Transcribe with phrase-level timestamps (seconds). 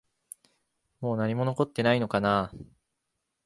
[0.99, 2.51] もう何も残っていないのかな？